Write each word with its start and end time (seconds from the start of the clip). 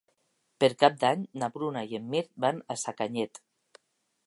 Per 0.63 0.69
Cap 0.83 0.95
d'Any 1.03 1.25
na 1.43 1.51
Bruna 1.57 1.85
i 1.91 1.95
en 1.99 2.09
Mirt 2.15 2.33
van 2.47 2.65
a 2.77 2.81
Sacanyet. 2.87 3.41